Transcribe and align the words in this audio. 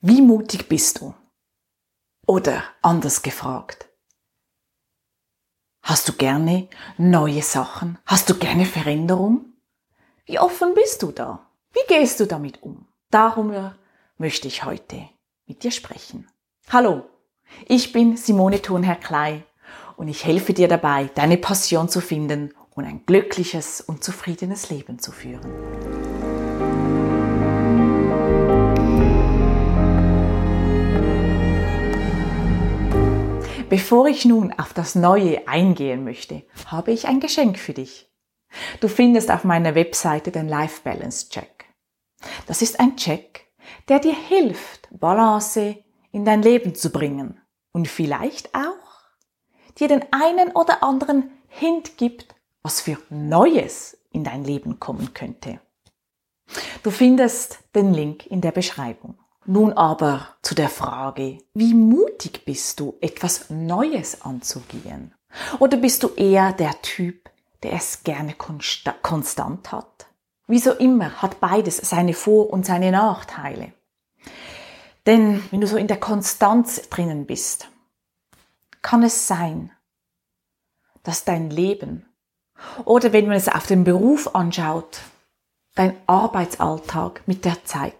Wie 0.00 0.20
mutig 0.20 0.68
bist 0.68 1.00
du? 1.00 1.14
Oder 2.26 2.62
anders 2.82 3.22
gefragt, 3.22 3.88
hast 5.82 6.08
du 6.08 6.12
gerne 6.12 6.68
neue 6.98 7.40
Sachen? 7.42 7.98
Hast 8.04 8.28
du 8.28 8.34
gerne 8.34 8.66
Veränderung? 8.66 9.54
Wie 10.26 10.38
offen 10.38 10.74
bist 10.74 11.02
du 11.02 11.12
da? 11.12 11.48
Wie 11.72 11.86
gehst 11.88 12.20
du 12.20 12.26
damit 12.26 12.62
um? 12.62 12.86
Darum 13.10 13.54
möchte 14.18 14.48
ich 14.48 14.64
heute 14.64 15.08
mit 15.46 15.62
dir 15.62 15.70
sprechen. 15.70 16.28
Hallo, 16.68 17.06
ich 17.66 17.92
bin 17.92 18.18
Simone 18.18 18.60
Thurnherr 18.60 18.96
Klei 18.96 19.44
und 19.96 20.08
ich 20.08 20.26
helfe 20.26 20.52
dir 20.52 20.68
dabei, 20.68 21.08
deine 21.14 21.38
Passion 21.38 21.88
zu 21.88 22.02
finden 22.02 22.52
und 22.74 22.84
ein 22.84 23.06
glückliches 23.06 23.80
und 23.80 24.04
zufriedenes 24.04 24.68
Leben 24.68 24.98
zu 24.98 25.10
führen. 25.10 25.85
Bevor 33.68 34.06
ich 34.06 34.24
nun 34.24 34.52
auf 34.52 34.72
das 34.72 34.94
Neue 34.94 35.48
eingehen 35.48 36.04
möchte, 36.04 36.44
habe 36.66 36.92
ich 36.92 37.08
ein 37.08 37.18
Geschenk 37.18 37.58
für 37.58 37.72
dich. 37.72 38.08
Du 38.80 38.86
findest 38.86 39.28
auf 39.28 39.42
meiner 39.42 39.74
Webseite 39.74 40.30
den 40.30 40.46
Life 40.46 40.82
Balance 40.84 41.28
Check. 41.30 41.64
Das 42.46 42.62
ist 42.62 42.78
ein 42.78 42.96
Check, 42.96 43.52
der 43.88 43.98
dir 43.98 44.14
hilft, 44.14 44.88
Balance 44.92 45.82
in 46.12 46.24
dein 46.24 46.42
Leben 46.42 46.76
zu 46.76 46.90
bringen 46.90 47.40
und 47.72 47.88
vielleicht 47.88 48.54
auch 48.54 49.10
dir 49.78 49.88
den 49.88 50.04
einen 50.12 50.52
oder 50.52 50.84
anderen 50.84 51.32
Hint 51.48 51.98
gibt, 51.98 52.36
was 52.62 52.80
für 52.80 52.98
Neues 53.10 53.98
in 54.12 54.22
dein 54.22 54.44
Leben 54.44 54.78
kommen 54.78 55.12
könnte. 55.12 55.60
Du 56.84 56.92
findest 56.92 57.58
den 57.74 57.92
Link 57.92 58.26
in 58.26 58.40
der 58.40 58.52
Beschreibung. 58.52 59.18
Nun 59.48 59.72
aber 59.74 60.26
zu 60.42 60.56
der 60.56 60.68
Frage, 60.68 61.38
wie 61.54 61.72
mutig 61.72 62.44
bist 62.44 62.80
du, 62.80 62.96
etwas 63.00 63.48
Neues 63.48 64.22
anzugehen? 64.22 65.14
Oder 65.60 65.76
bist 65.76 66.02
du 66.02 66.08
eher 66.14 66.52
der 66.52 66.82
Typ, 66.82 67.30
der 67.62 67.74
es 67.74 68.02
gerne 68.02 68.34
konstant 68.34 69.70
hat? 69.70 70.06
Wie 70.48 70.58
so 70.58 70.72
immer 70.72 71.22
hat 71.22 71.38
beides 71.38 71.76
seine 71.76 72.12
Vor- 72.12 72.50
und 72.50 72.66
seine 72.66 72.90
Nachteile. 72.90 73.72
Denn 75.06 75.44
wenn 75.52 75.60
du 75.60 75.68
so 75.68 75.76
in 75.76 75.86
der 75.86 76.00
Konstanz 76.00 76.88
drinnen 76.88 77.26
bist, 77.26 77.68
kann 78.82 79.04
es 79.04 79.28
sein, 79.28 79.70
dass 81.04 81.24
dein 81.24 81.50
Leben 81.50 82.04
oder 82.84 83.12
wenn 83.12 83.26
man 83.26 83.36
es 83.36 83.48
auf 83.48 83.66
den 83.66 83.84
Beruf 83.84 84.34
anschaut, 84.34 85.00
dein 85.76 85.96
Arbeitsalltag 86.08 87.22
mit 87.26 87.44
der 87.44 87.64
Zeit 87.64 87.94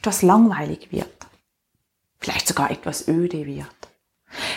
etwas 0.00 0.22
langweilig 0.22 0.90
wird, 0.92 1.26
vielleicht 2.18 2.48
sogar 2.48 2.70
etwas 2.70 3.06
öde 3.06 3.44
wird. 3.44 3.66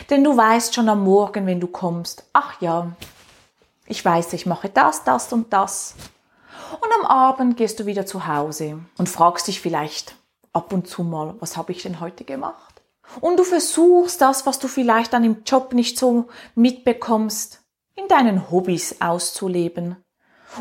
Denn 0.10 0.24
du 0.24 0.38
weißt 0.38 0.74
schon 0.74 0.88
am 0.88 1.04
Morgen, 1.04 1.46
wenn 1.46 1.60
du 1.60 1.68
kommst, 1.68 2.24
ach 2.32 2.62
ja, 2.62 2.94
ich 3.86 4.04
weiß, 4.04 4.32
ich 4.34 4.46
mache 4.46 4.70
das, 4.70 5.04
das 5.04 5.34
und 5.34 5.52
das. 5.52 5.96
Und 6.80 6.90
am 7.02 7.06
Abend 7.06 7.58
gehst 7.58 7.78
du 7.80 7.86
wieder 7.86 8.06
zu 8.06 8.26
Hause 8.26 8.80
und 8.98 9.10
fragst 9.10 9.48
dich 9.50 9.60
vielleicht 9.60 10.16
ab 10.54 10.72
und 10.72 10.88
zu 10.88 11.04
mal, 11.04 11.36
was 11.40 11.58
habe 11.58 11.74
ich 11.74 11.84
denn 11.84 12.00
heute 12.00 12.24
gemacht? 12.24 12.82
Und 13.20 13.38
du 13.38 13.44
versuchst 13.44 14.22
das, 14.22 14.46
was 14.46 14.60
du 14.60 14.70
vielleicht 14.70 15.12
dann 15.12 15.26
im 15.26 15.44
Job 15.44 15.74
nicht 15.74 15.98
so 15.98 16.30
mitbekommst, 16.56 17.62
in 17.96 18.08
deinen 18.08 18.50
Hobbys 18.50 19.02
auszuleben 19.02 19.98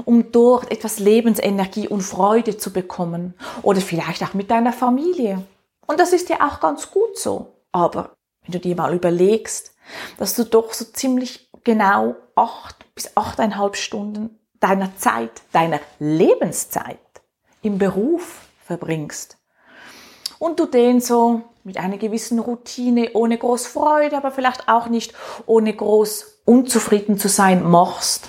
um 0.04 0.32
dort 0.32 0.70
etwas 0.70 0.98
Lebensenergie 0.98 1.88
und 1.88 2.02
Freude 2.02 2.56
zu 2.56 2.72
bekommen 2.72 3.34
oder 3.62 3.80
vielleicht 3.80 4.22
auch 4.22 4.34
mit 4.34 4.50
deiner 4.50 4.72
Familie. 4.72 5.42
Und 5.86 6.00
das 6.00 6.12
ist 6.12 6.28
ja 6.28 6.46
auch 6.46 6.60
ganz 6.60 6.90
gut 6.90 7.18
so. 7.18 7.52
Aber 7.72 8.14
wenn 8.42 8.52
du 8.52 8.60
dir 8.60 8.76
mal 8.76 8.94
überlegst, 8.94 9.74
dass 10.18 10.34
du 10.34 10.44
doch 10.44 10.72
so 10.72 10.84
ziemlich 10.84 11.50
genau 11.64 12.16
acht 12.34 12.84
bis 12.94 13.16
achteinhalb 13.16 13.76
Stunden 13.76 14.38
deiner 14.60 14.96
Zeit, 14.96 15.42
deiner 15.52 15.80
Lebenszeit 15.98 16.98
im 17.62 17.78
Beruf 17.78 18.46
verbringst 18.64 19.38
und 20.38 20.58
du 20.58 20.66
den 20.66 21.00
so 21.00 21.42
mit 21.64 21.76
einer 21.76 21.98
gewissen 21.98 22.38
Routine, 22.38 23.10
ohne 23.14 23.38
groß 23.38 23.66
Freude, 23.66 24.16
aber 24.16 24.32
vielleicht 24.32 24.68
auch 24.68 24.88
nicht 24.88 25.14
ohne 25.46 25.72
groß 25.72 26.40
unzufrieden 26.44 27.18
zu 27.18 27.28
sein 27.28 27.68
machst, 27.68 28.28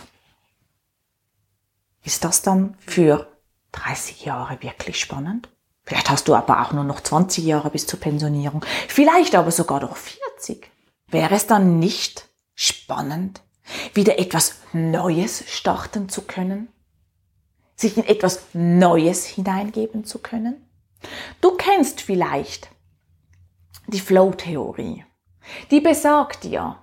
ist 2.03 2.23
das 2.23 2.41
dann 2.41 2.75
für 2.79 3.27
30 3.71 4.25
Jahre 4.25 4.61
wirklich 4.61 4.99
spannend? 4.99 5.49
Vielleicht 5.85 6.09
hast 6.09 6.27
du 6.27 6.35
aber 6.35 6.61
auch 6.61 6.71
nur 6.71 6.83
noch 6.83 7.01
20 7.01 7.43
Jahre 7.43 7.69
bis 7.69 7.87
zur 7.87 7.99
Pensionierung. 7.99 8.63
Vielleicht 8.87 9.35
aber 9.35 9.51
sogar 9.51 9.81
noch 9.81 9.97
40. 9.97 10.71
Wäre 11.07 11.35
es 11.35 11.47
dann 11.47 11.79
nicht 11.79 12.29
spannend, 12.55 13.41
wieder 13.93 14.17
etwas 14.19 14.55
Neues 14.71 15.43
starten 15.47 16.09
zu 16.09 16.21
können? 16.21 16.69
Sich 17.75 17.97
in 17.97 18.05
etwas 18.05 18.41
Neues 18.53 19.25
hineingeben 19.25 20.05
zu 20.05 20.19
können? 20.19 20.69
Du 21.41 21.57
kennst 21.57 22.01
vielleicht 22.01 22.69
die 23.87 23.99
Flow-Theorie. 23.99 25.05
Die 25.71 25.81
besagt 25.81 26.45
dir, 26.45 26.77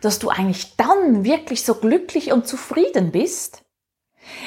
dass 0.00 0.20
du 0.20 0.28
eigentlich 0.28 0.76
dann 0.76 1.24
wirklich 1.24 1.64
so 1.64 1.74
glücklich 1.74 2.32
und 2.32 2.46
zufrieden 2.46 3.10
bist, 3.10 3.63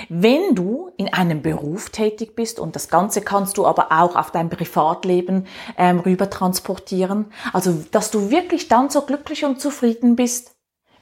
wenn 0.09 0.55
du 0.55 0.91
in 0.97 1.13
einem 1.13 1.41
Beruf 1.41 1.89
tätig 1.89 2.35
bist, 2.35 2.59
und 2.59 2.75
das 2.75 2.89
Ganze 2.89 3.21
kannst 3.21 3.57
du 3.57 3.65
aber 3.65 3.91
auch 3.91 4.15
auf 4.15 4.31
dein 4.31 4.49
Privatleben 4.49 5.47
ähm, 5.77 5.99
rüber 5.99 6.29
transportieren, 6.29 7.31
also 7.53 7.73
dass 7.91 8.11
du 8.11 8.29
wirklich 8.29 8.67
dann 8.67 8.89
so 8.89 9.01
glücklich 9.01 9.45
und 9.45 9.61
zufrieden 9.61 10.16
bist, 10.16 10.55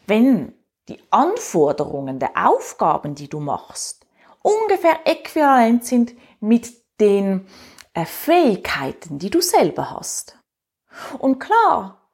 wenn 0.07 0.53
die 0.87 0.99
Anforderungen 1.09 2.19
der 2.19 2.31
Aufgaben, 2.35 3.15
die 3.15 3.29
du 3.29 3.39
machst, 3.39 4.05
ungefähr 4.41 4.99
äquivalent 5.05 5.85
sind 5.85 6.13
mit 6.39 6.73
den 6.99 7.47
äh, 7.93 8.05
Fähigkeiten, 8.05 9.19
die 9.19 9.29
du 9.29 9.41
selber 9.41 9.91
hast. 9.91 10.37
Und 11.17 11.39
klar, 11.39 12.11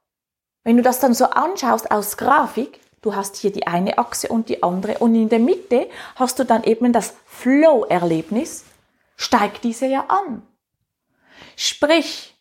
wenn 0.63 0.77
du 0.77 0.83
das 0.83 0.99
dann 0.99 1.13
so 1.13 1.25
anschaust 1.25 1.91
aus 1.91 2.17
Grafik, 2.17 2.79
Du 3.01 3.15
hast 3.15 3.35
hier 3.35 3.51
die 3.51 3.65
eine 3.65 3.97
Achse 3.97 4.27
und 4.27 4.47
die 4.47 4.61
andere 4.61 4.99
und 4.99 5.15
in 5.15 5.29
der 5.29 5.39
Mitte 5.39 5.89
hast 6.15 6.37
du 6.37 6.45
dann 6.45 6.63
eben 6.63 6.93
das 6.93 7.15
Flow-Erlebnis, 7.25 8.65
steigt 9.15 9.63
diese 9.63 9.87
ja 9.87 10.05
an. 10.07 10.43
Sprich, 11.55 12.35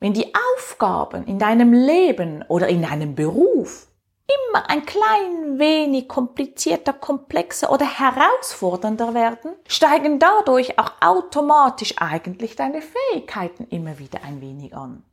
wenn 0.00 0.12
die 0.12 0.32
Aufgaben 0.56 1.26
in 1.26 1.38
deinem 1.38 1.72
Leben 1.72 2.44
oder 2.48 2.68
in 2.68 2.82
deinem 2.82 3.14
Beruf 3.14 3.86
immer 4.26 4.68
ein 4.68 4.84
klein 4.84 5.58
wenig 5.58 6.08
komplizierter, 6.08 6.92
komplexer 6.92 7.70
oder 7.70 7.86
herausfordernder 7.86 9.14
werden, 9.14 9.52
steigen 9.68 10.18
dadurch 10.18 10.78
auch 10.78 10.92
automatisch 11.00 11.94
eigentlich 11.98 12.56
deine 12.56 12.82
Fähigkeiten 12.82 13.66
immer 13.70 13.98
wieder 13.98 14.24
ein 14.24 14.40
wenig 14.40 14.74
an. 14.74 15.04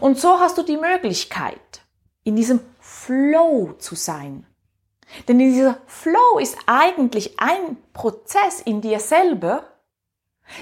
Und 0.00 0.18
so 0.18 0.38
hast 0.38 0.58
du 0.58 0.62
die 0.62 0.76
Möglichkeit, 0.76 1.82
in 2.24 2.36
diesem 2.36 2.60
Flow 2.80 3.74
zu 3.78 3.94
sein. 3.94 4.46
Denn 5.26 5.38
dieser 5.38 5.80
Flow 5.86 6.38
ist 6.38 6.56
eigentlich 6.66 7.40
ein 7.40 7.76
Prozess 7.92 8.60
in 8.60 8.80
dir 8.80 9.00
selber, 9.00 9.64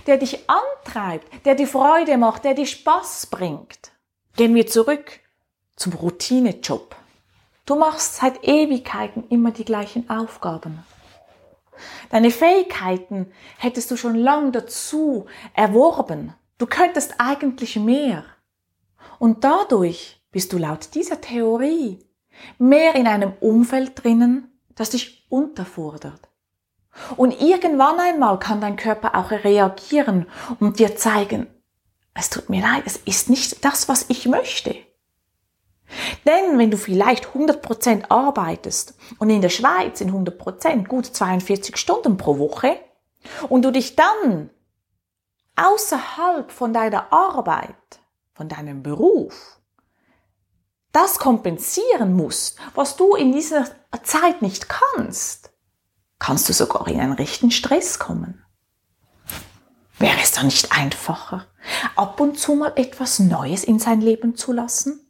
der 0.06 0.18
dich 0.18 0.48
antreibt, 0.48 1.46
der 1.46 1.54
dir 1.54 1.66
Freude 1.66 2.16
macht, 2.16 2.44
der 2.44 2.54
dir 2.54 2.66
Spaß 2.66 3.26
bringt. 3.26 3.92
Gehen 4.36 4.54
wir 4.54 4.66
zurück 4.66 5.20
zum 5.76 5.92
Routinejob. 5.92 6.96
Du 7.66 7.76
machst 7.76 8.16
seit 8.16 8.44
Ewigkeiten 8.44 9.28
immer 9.28 9.50
die 9.50 9.64
gleichen 9.64 10.08
Aufgaben. 10.08 10.82
Deine 12.10 12.30
Fähigkeiten 12.30 13.30
hättest 13.58 13.90
du 13.90 13.96
schon 13.96 14.14
lang 14.14 14.52
dazu 14.52 15.26
erworben. 15.54 16.34
Du 16.56 16.66
könntest 16.66 17.14
eigentlich 17.18 17.76
mehr. 17.76 18.24
Und 19.18 19.44
dadurch 19.44 20.20
bist 20.38 20.52
du 20.52 20.58
laut 20.58 20.94
dieser 20.94 21.20
Theorie 21.20 21.98
mehr 22.58 22.94
in 22.94 23.08
einem 23.08 23.32
Umfeld 23.40 24.04
drinnen, 24.04 24.56
das 24.76 24.90
dich 24.90 25.26
unterfordert. 25.28 26.28
Und 27.16 27.40
irgendwann 27.40 27.98
einmal 27.98 28.38
kann 28.38 28.60
dein 28.60 28.76
Körper 28.76 29.16
auch 29.16 29.32
reagieren 29.32 30.28
und 30.60 30.78
dir 30.78 30.94
zeigen, 30.94 31.48
es 32.14 32.30
tut 32.30 32.50
mir 32.50 32.62
leid, 32.62 32.84
es 32.86 32.98
ist 32.98 33.28
nicht 33.28 33.64
das, 33.64 33.88
was 33.88 34.10
ich 34.10 34.26
möchte. 34.26 34.76
Denn 36.24 36.56
wenn 36.56 36.70
du 36.70 36.76
vielleicht 36.76 37.26
100% 37.30 38.08
arbeitest 38.08 38.96
und 39.18 39.30
in 39.30 39.42
der 39.42 39.48
Schweiz 39.48 40.00
in 40.00 40.12
100% 40.12 40.86
gut 40.86 41.06
42 41.06 41.76
Stunden 41.76 42.16
pro 42.16 42.38
Woche 42.38 42.78
und 43.48 43.64
du 43.64 43.72
dich 43.72 43.96
dann 43.96 44.50
außerhalb 45.56 46.52
von 46.52 46.72
deiner 46.72 47.12
Arbeit, 47.12 47.74
von 48.34 48.48
deinem 48.48 48.84
Beruf 48.84 49.57
das 50.92 51.18
kompensieren 51.18 52.14
musst, 52.14 52.58
was 52.74 52.96
du 52.96 53.14
in 53.14 53.32
dieser 53.32 53.66
Zeit 54.02 54.42
nicht 54.42 54.68
kannst, 54.68 55.50
kannst 56.18 56.48
du 56.48 56.52
sogar 56.52 56.88
in 56.88 57.00
einen 57.00 57.12
rechten 57.12 57.50
Stress 57.50 57.98
kommen. 57.98 58.44
Wäre 59.98 60.18
es 60.22 60.32
dann 60.32 60.46
nicht 60.46 60.72
einfacher, 60.72 61.46
ab 61.96 62.20
und 62.20 62.38
zu 62.38 62.54
mal 62.54 62.72
etwas 62.76 63.18
Neues 63.18 63.64
in 63.64 63.78
sein 63.78 64.00
Leben 64.00 64.36
zu 64.36 64.52
lassen? 64.52 65.00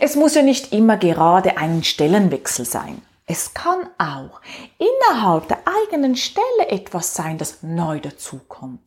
Es 0.00 0.16
muss 0.16 0.34
ja 0.34 0.42
nicht 0.42 0.72
immer 0.72 0.96
gerade 0.96 1.56
ein 1.56 1.84
Stellenwechsel 1.84 2.64
sein. 2.64 3.02
Es 3.26 3.54
kann 3.54 3.88
auch 3.96 4.40
innerhalb 4.78 5.48
der 5.48 5.60
eigenen 5.64 6.16
Stelle 6.16 6.68
etwas 6.68 7.14
sein, 7.14 7.38
das 7.38 7.62
neu 7.62 8.00
dazukommt. 8.00 8.80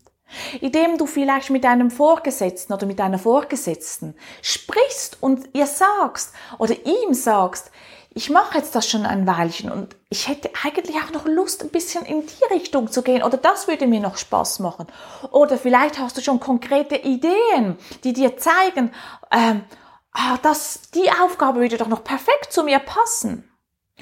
Indem 0.62 0.98
du 0.98 1.06
vielleicht 1.06 1.50
mit 1.50 1.66
einem 1.66 1.92
Vorgesetzten 1.92 2.74
oder 2.74 2.86
mit 2.86 3.00
einer 3.00 3.20
Vorgesetzten 3.20 4.16
sprichst 4.42 5.18
und 5.22 5.50
ihr 5.54 5.68
sagst 5.68 6.34
oder 6.58 6.76
ihm 6.86 7.14
sagst, 7.14 7.72
ich 8.16 8.30
mache 8.30 8.60
jetzt 8.60 8.76
das 8.76 8.88
schon 8.88 9.06
ein 9.06 9.26
Weilchen 9.26 9.72
und 9.72 9.96
ich 10.10 10.28
hätte 10.28 10.52
eigentlich 10.64 10.96
auch 10.98 11.12
noch 11.12 11.26
Lust, 11.26 11.64
ein 11.64 11.70
bisschen 11.70 12.06
in 12.06 12.24
die 12.26 12.54
Richtung 12.54 12.92
zu 12.92 13.02
gehen 13.02 13.24
oder 13.24 13.38
das 13.38 13.68
würde 13.68 13.88
mir 13.88 14.00
noch 14.00 14.18
Spaß 14.18 14.60
machen. 14.60 14.86
Oder 15.32 15.58
vielleicht 15.58 15.98
hast 15.98 16.18
du 16.18 16.22
schon 16.22 16.40
konkrete 16.40 16.96
Ideen, 16.96 17.78
die 18.04 18.14
dir 18.14 18.38
zeigen, 18.38 18.92
ähm, 19.32 19.64
ah, 20.12 20.38
das, 20.44 20.82
die 20.94 21.10
Aufgabe 21.24 21.60
würde 21.60 21.78
doch 21.78 21.88
noch 21.88 22.04
perfekt 22.04 22.54
zu 22.54 22.64
mir 22.64 22.80
passen. 22.80 23.50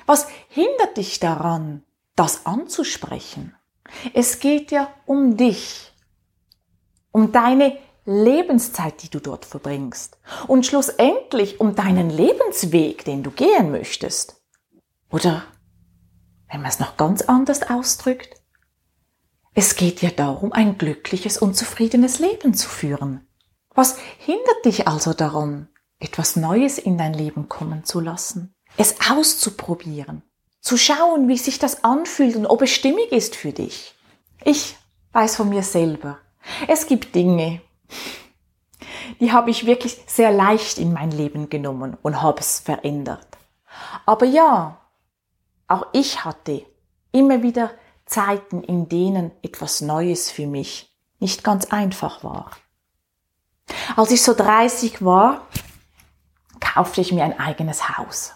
Was 0.06 0.28
hindert 0.50 0.98
dich 0.98 1.20
daran, 1.20 1.84
das 2.16 2.46
anzusprechen? 2.46 3.56
Es 4.14 4.40
geht 4.40 4.72
ja 4.72 4.92
um 5.06 5.38
dich, 5.38 5.91
um 7.12 7.32
deine 7.32 7.78
Lebenszeit, 8.06 9.04
die 9.04 9.10
du 9.10 9.20
dort 9.20 9.46
verbringst 9.46 10.18
und 10.48 10.66
schlussendlich 10.66 11.60
um 11.60 11.76
deinen 11.76 12.10
Lebensweg, 12.10 13.06
den 13.06 13.24
du 13.24 13.32
gehen 13.32 13.72
möchtest. 13.72 14.42
Oder, 15.12 15.44
wenn 16.50 16.62
man 16.62 16.70
es 16.70 16.80
noch 16.80 16.98
ganz 16.98 17.22
anders 17.22 17.70
ausdrückt, 17.70 18.42
es 19.54 19.76
geht 19.76 20.02
ja 20.02 20.10
darum, 20.10 20.54
ein 20.54 20.78
glückliches 20.78 21.38
und 21.38 21.56
zufriedenes 21.56 22.20
Leben 22.20 22.54
zu 22.54 22.70
führen. 22.70 23.28
Was 23.74 23.98
hindert 24.18 24.66
dich 24.66 24.88
also 24.88 25.14
daran, 25.14 25.70
etwas 26.00 26.36
Neues 26.36 26.78
in 26.78 26.98
dein 26.98 27.14
Leben 27.14 27.50
kommen 27.50 27.84
zu 27.84 28.00
lassen, 28.00 28.56
es 28.78 28.96
auszuprobieren, 29.10 30.24
zu 30.62 30.78
schauen, 30.78 31.28
wie 31.28 31.38
sich 31.38 31.60
das 31.60 31.84
anfühlt 31.84 32.36
und 32.36 32.46
ob 32.46 32.62
es 32.62 32.72
stimmig 32.72 33.12
ist 33.12 33.36
für 33.36 33.52
dich? 33.52 33.94
Ich 34.44 34.78
weiß 35.12 35.36
von 35.36 35.50
mir 35.50 35.64
selber. 35.64 36.20
Es 36.68 36.88
gibt 36.88 37.16
Dinge, 37.16 37.62
die 39.20 39.32
habe 39.32 39.50
ich 39.50 39.66
wirklich 39.66 40.02
sehr 40.08 40.32
leicht 40.32 40.78
in 40.78 40.94
mein 40.94 41.12
Leben 41.12 41.50
genommen 41.50 41.98
und 42.02 42.22
habe 42.22 42.40
es 42.40 42.60
verändert. 42.60 43.28
Aber 44.06 44.26
ja, 44.26 44.80
auch 45.68 45.88
ich 45.94 46.26
hatte 46.26 46.66
immer 47.12 47.44
wieder 47.44 47.72
Zeiten, 48.06 48.64
in 48.64 48.90
denen 48.90 49.32
etwas 49.42 49.82
Neues 49.82 50.32
für 50.32 50.48
mich 50.48 50.92
nicht 51.20 51.44
ganz 51.44 51.66
einfach 51.66 52.24
war. 52.24 52.52
Als 53.96 54.12
ich 54.12 54.22
so 54.22 54.34
30 54.34 55.04
war, 55.06 55.48
kaufte 56.60 57.02
ich 57.02 57.12
mir 57.12 57.24
ein 57.24 57.40
eigenes 57.40 57.98
Haus. 57.98 58.34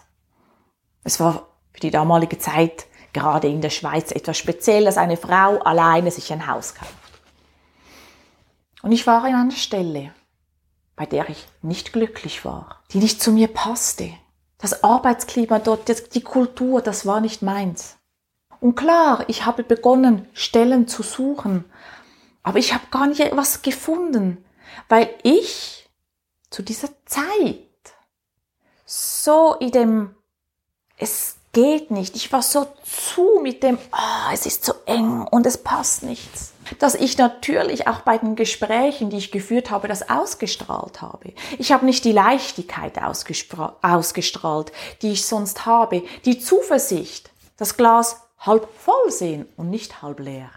Es 1.04 1.20
war 1.20 1.46
für 1.72 1.80
die 1.80 1.90
damalige 1.90 2.38
Zeit 2.38 2.86
gerade 3.12 3.48
in 3.48 3.60
der 3.60 3.70
Schweiz 3.70 4.12
etwas 4.12 4.38
speziell, 4.38 4.84
dass 4.84 4.98
eine 4.98 5.16
Frau 5.16 5.58
alleine 5.58 6.10
sich 6.10 6.32
ein 6.32 6.46
Haus 6.46 6.74
kauft. 6.74 6.94
Und 8.86 8.92
ich 8.92 9.04
war 9.08 9.24
an 9.24 9.34
einer 9.34 9.50
Stelle, 9.50 10.14
bei 10.94 11.06
der 11.06 11.28
ich 11.28 11.48
nicht 11.60 11.92
glücklich 11.92 12.44
war, 12.44 12.84
die 12.92 12.98
nicht 12.98 13.20
zu 13.20 13.32
mir 13.32 13.48
passte. 13.48 14.12
Das 14.58 14.84
Arbeitsklima 14.84 15.58
dort, 15.58 16.14
die 16.14 16.20
Kultur, 16.20 16.80
das 16.82 17.04
war 17.04 17.20
nicht 17.20 17.42
meins. 17.42 17.96
Und 18.60 18.76
klar, 18.76 19.24
ich 19.26 19.44
habe 19.44 19.64
begonnen, 19.64 20.28
Stellen 20.34 20.86
zu 20.86 21.02
suchen, 21.02 21.64
aber 22.44 22.60
ich 22.60 22.74
habe 22.74 22.84
gar 22.92 23.08
nicht 23.08 23.18
etwas 23.18 23.62
gefunden, 23.62 24.44
weil 24.88 25.12
ich 25.24 25.90
zu 26.50 26.62
dieser 26.62 26.90
Zeit 27.06 27.66
so 28.84 29.54
in 29.54 29.72
dem, 29.72 30.14
es 30.96 31.38
geht 31.56 31.90
nicht, 31.90 32.14
ich 32.16 32.30
war 32.32 32.42
so 32.42 32.66
zu 32.84 33.40
mit 33.42 33.62
dem, 33.62 33.78
oh, 33.90 34.32
es 34.32 34.44
ist 34.44 34.62
zu 34.64 34.74
eng 34.84 35.26
und 35.30 35.46
es 35.46 35.56
passt 35.56 36.02
nichts 36.02 36.52
dass 36.78 36.94
ich 36.94 37.18
natürlich 37.18 37.86
auch 37.86 38.00
bei 38.00 38.18
den 38.18 38.36
Gesprächen, 38.36 39.10
die 39.10 39.18
ich 39.18 39.30
geführt 39.30 39.70
habe, 39.70 39.88
das 39.88 40.08
ausgestrahlt 40.08 41.02
habe. 41.02 41.32
Ich 41.58 41.72
habe 41.72 41.86
nicht 41.86 42.04
die 42.04 42.12
Leichtigkeit 42.12 42.98
ausgestrahlt, 43.00 44.72
die 45.02 45.12
ich 45.12 45.26
sonst 45.26 45.66
habe, 45.66 46.02
die 46.24 46.38
Zuversicht, 46.38 47.30
das 47.56 47.76
Glas 47.76 48.22
halb 48.38 48.68
voll 48.78 49.10
sehen 49.10 49.46
und 49.56 49.70
nicht 49.70 50.02
halb 50.02 50.20
leer. 50.20 50.50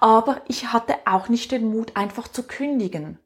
Aber 0.00 0.42
ich 0.48 0.72
hatte 0.72 0.96
auch 1.04 1.28
nicht 1.28 1.52
den 1.52 1.70
Mut, 1.70 1.96
einfach 1.96 2.28
zu 2.28 2.42
kündigen. 2.42 3.18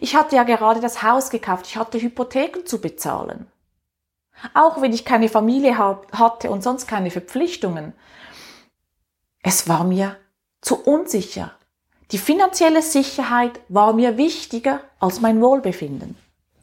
Ich 0.00 0.14
hatte 0.14 0.36
ja 0.36 0.44
gerade 0.44 0.80
das 0.80 1.02
Haus 1.02 1.28
gekauft, 1.30 1.66
ich 1.66 1.76
hatte 1.76 2.00
Hypotheken 2.00 2.64
zu 2.64 2.80
bezahlen. 2.80 3.48
Auch 4.54 4.80
wenn 4.80 4.92
ich 4.92 5.04
keine 5.04 5.28
Familie 5.28 5.78
hatte 5.78 6.50
und 6.50 6.62
sonst 6.62 6.86
keine 6.86 7.10
Verpflichtungen. 7.10 7.92
Es 9.42 9.68
war 9.68 9.84
mir 9.84 10.16
zu 10.60 10.76
unsicher. 10.76 11.52
Die 12.10 12.18
finanzielle 12.18 12.82
Sicherheit 12.82 13.60
war 13.68 13.92
mir 13.92 14.16
wichtiger 14.16 14.80
als 15.00 15.20
mein 15.20 15.40
Wohlbefinden. 15.40 16.16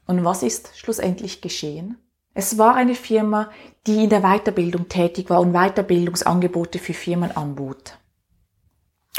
Und 0.06 0.24
was 0.24 0.44
ist 0.44 0.78
schlussendlich 0.78 1.42
geschehen? 1.42 1.98
Es 2.34 2.58
war 2.58 2.76
eine 2.76 2.96
Firma, 2.96 3.50
die 3.88 4.04
in 4.04 4.10
der 4.10 4.22
Weiterbildung 4.22 4.88
tätig 4.88 5.30
war 5.30 5.42
und 5.42 5.54
Weiterbildungsangebote 5.54 6.80
für 6.80 6.94
Firmen 6.94 7.36
anbot. 7.36 7.98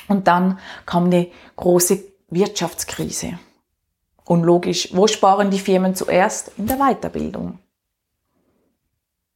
Und 0.09 0.27
dann 0.27 0.59
kam 0.87 1.07
eine 1.07 1.29
große 1.57 2.03
Wirtschaftskrise. 2.29 3.39
Und 4.25 4.45
logisch, 4.45 4.89
wo 4.93 5.07
sparen 5.07 5.51
die 5.51 5.59
Firmen 5.59 5.95
zuerst? 5.95 6.53
In 6.57 6.67
der 6.67 6.79
Weiterbildung. 6.79 7.59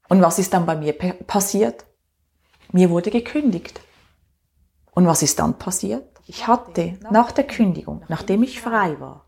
Und 0.08 0.22
was 0.22 0.38
ist 0.38 0.52
dann 0.52 0.66
bei 0.66 0.76
mir 0.76 0.92
passiert? 0.92 1.84
Mir 2.72 2.90
wurde 2.90 3.10
gekündigt. 3.10 3.80
Und 4.92 5.06
was 5.06 5.22
ist 5.22 5.38
dann 5.38 5.58
passiert? 5.58 6.08
Ich 6.26 6.46
hatte 6.46 6.98
nach 7.10 7.32
der 7.32 7.46
Kündigung, 7.46 8.02
nachdem 8.08 8.42
ich 8.42 8.60
frei 8.60 8.98
war, 9.00 9.26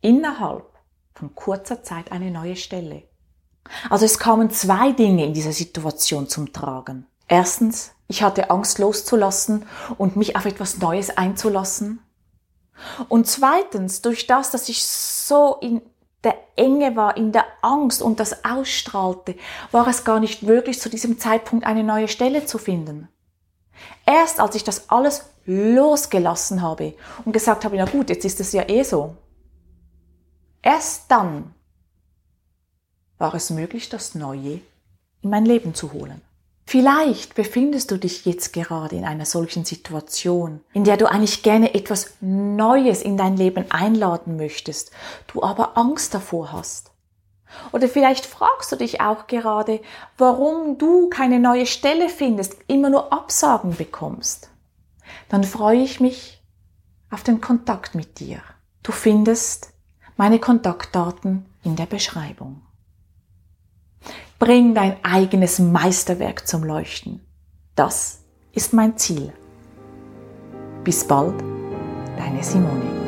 innerhalb 0.00 0.66
von 1.14 1.34
kurzer 1.34 1.82
Zeit 1.82 2.12
eine 2.12 2.30
neue 2.30 2.56
Stelle. 2.56 3.04
Also 3.90 4.04
es 4.04 4.18
kamen 4.18 4.50
zwei 4.50 4.92
Dinge 4.92 5.24
in 5.24 5.34
dieser 5.34 5.52
Situation 5.52 6.28
zum 6.28 6.52
Tragen. 6.52 7.06
Erstens, 7.28 7.92
ich 8.08 8.22
hatte 8.22 8.50
Angst 8.50 8.78
loszulassen 8.78 9.66
und 9.96 10.16
mich 10.16 10.36
auf 10.36 10.44
etwas 10.44 10.78
Neues 10.78 11.16
einzulassen. 11.16 12.00
Und 13.08 13.26
zweitens, 13.26 14.02
durch 14.02 14.26
das, 14.26 14.50
dass 14.50 14.68
ich 14.68 14.84
so 14.84 15.56
in 15.60 15.80
der 16.24 16.36
Enge 16.56 16.96
war, 16.96 17.16
in 17.16 17.32
der 17.32 17.44
Angst 17.62 18.02
und 18.02 18.20
das 18.20 18.44
ausstrahlte, 18.44 19.36
war 19.70 19.86
es 19.86 20.04
gar 20.04 20.20
nicht 20.20 20.42
möglich, 20.42 20.80
zu 20.80 20.88
diesem 20.88 21.18
Zeitpunkt 21.18 21.66
eine 21.66 21.84
neue 21.84 22.08
Stelle 22.08 22.46
zu 22.46 22.58
finden. 22.58 23.08
Erst 24.06 24.40
als 24.40 24.54
ich 24.54 24.64
das 24.64 24.90
alles 24.90 25.26
losgelassen 25.46 26.62
habe 26.62 26.94
und 27.24 27.32
gesagt 27.32 27.64
habe, 27.64 27.76
na 27.76 27.84
gut, 27.84 28.08
jetzt 28.08 28.24
ist 28.24 28.40
es 28.40 28.52
ja 28.52 28.68
eh 28.68 28.82
so. 28.82 29.16
Erst 30.62 31.10
dann 31.10 31.54
war 33.18 33.34
es 33.34 33.50
möglich, 33.50 33.88
das 33.88 34.14
Neue 34.14 34.60
in 35.20 35.30
mein 35.30 35.44
Leben 35.44 35.74
zu 35.74 35.92
holen. 35.92 36.22
Vielleicht 36.66 37.34
befindest 37.34 37.90
du 37.90 37.98
dich 37.98 38.24
jetzt 38.24 38.52
gerade 38.52 38.96
in 38.96 39.04
einer 39.04 39.26
solchen 39.26 39.64
Situation, 39.64 40.60
in 40.72 40.84
der 40.84 40.96
du 40.96 41.10
eigentlich 41.10 41.42
gerne 41.42 41.74
etwas 41.74 42.14
Neues 42.20 43.02
in 43.02 43.16
dein 43.16 43.36
Leben 43.36 43.70
einladen 43.70 44.36
möchtest, 44.36 44.90
du 45.26 45.42
aber 45.42 45.76
Angst 45.76 46.14
davor 46.14 46.52
hast. 46.52 46.90
Oder 47.72 47.88
vielleicht 47.88 48.26
fragst 48.26 48.72
du 48.72 48.76
dich 48.76 49.00
auch 49.00 49.26
gerade, 49.26 49.80
warum 50.16 50.78
du 50.78 51.08
keine 51.08 51.38
neue 51.38 51.66
Stelle 51.66 52.08
findest, 52.08 52.56
immer 52.66 52.90
nur 52.90 53.12
Absagen 53.12 53.76
bekommst. 53.76 54.50
Dann 55.28 55.44
freue 55.44 55.82
ich 55.82 56.00
mich 56.00 56.42
auf 57.10 57.22
den 57.22 57.40
Kontakt 57.40 57.94
mit 57.94 58.18
dir. 58.18 58.40
Du 58.82 58.90
findest 58.90 59.72
meine 60.16 60.38
Kontaktdaten 60.38 61.46
in 61.62 61.76
der 61.76 61.86
Beschreibung. 61.86 62.62
Bring 64.44 64.74
dein 64.74 65.02
eigenes 65.02 65.58
Meisterwerk 65.58 66.46
zum 66.46 66.64
Leuchten. 66.64 67.20
Das 67.76 68.18
ist 68.52 68.74
mein 68.74 68.98
Ziel. 68.98 69.32
Bis 70.84 71.02
bald, 71.02 71.42
deine 72.18 72.44
Simone. 72.44 73.03